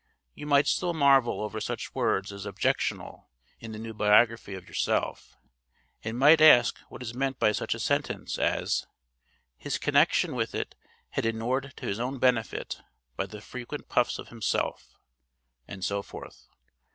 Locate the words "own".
11.99-12.17